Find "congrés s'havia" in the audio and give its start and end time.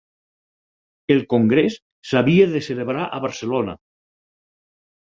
1.35-2.49